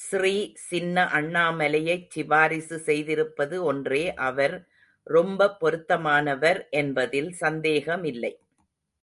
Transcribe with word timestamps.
ஸ்ரீ 0.00 0.34
சின்ன 0.66 1.04
அண்ணாமலையைச் 1.12 2.06
சிபாரிசு 2.08 2.76
செய்திருப்பது 2.86 3.58
ஒன்றே 3.62 4.14
அவர் 4.28 4.56
ரொம்ப 5.06 5.50
பொருத்தமானவர் 5.60 6.60
என்பதில் 6.74 7.32
சந்தேகமில்லை. 7.42 8.32